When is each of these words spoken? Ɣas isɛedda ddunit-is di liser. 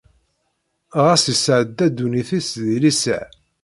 Ɣas 1.03 1.23
isɛedda 1.33 1.87
ddunit-is 1.89 2.49
di 2.67 2.77
liser. 2.83 3.29